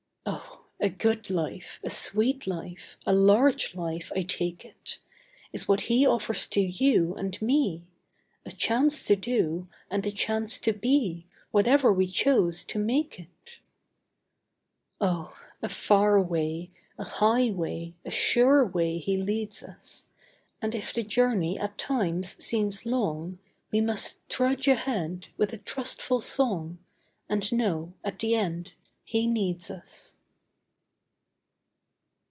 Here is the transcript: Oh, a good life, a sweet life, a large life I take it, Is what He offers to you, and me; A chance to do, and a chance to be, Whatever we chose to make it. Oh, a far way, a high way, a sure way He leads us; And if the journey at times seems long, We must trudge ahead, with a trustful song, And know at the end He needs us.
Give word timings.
Oh, 0.23 0.65
a 0.87 0.89
good 0.89 1.29
life, 1.29 1.79
a 1.83 1.89
sweet 1.91 2.45
life, 2.47 2.97
a 3.05 3.13
large 3.13 3.75
life 3.75 4.11
I 4.15 4.21
take 4.23 4.63
it, 4.65 4.99
Is 5.53 5.67
what 5.67 5.81
He 5.81 6.05
offers 6.07 6.47
to 6.49 6.61
you, 6.61 7.13
and 7.15 7.39
me; 7.41 7.85
A 8.45 8.51
chance 8.51 9.03
to 9.05 9.15
do, 9.15 9.67
and 9.91 10.05
a 10.05 10.11
chance 10.11 10.59
to 10.61 10.73
be, 10.73 11.25
Whatever 11.51 11.91
we 11.93 12.07
chose 12.07 12.63
to 12.65 12.77
make 12.79 13.19
it. 13.19 13.59
Oh, 14.99 15.35
a 15.61 15.69
far 15.69 16.21
way, 16.21 16.71
a 16.99 17.03
high 17.03 17.49
way, 17.51 17.93
a 18.05 18.11
sure 18.11 18.65
way 18.65 18.97
He 18.97 19.17
leads 19.17 19.61
us; 19.63 20.07
And 20.61 20.73
if 20.75 20.93
the 20.93 21.03
journey 21.03 21.59
at 21.59 21.77
times 21.77 22.43
seems 22.43 22.85
long, 22.87 23.37
We 23.71 23.81
must 23.81 24.27
trudge 24.29 24.67
ahead, 24.67 25.27
with 25.37 25.51
a 25.53 25.57
trustful 25.59 26.19
song, 26.21 26.77
And 27.29 27.51
know 27.51 27.93
at 28.03 28.17
the 28.19 28.33
end 28.35 28.73
He 29.03 29.27
needs 29.27 29.69
us. 29.69 30.15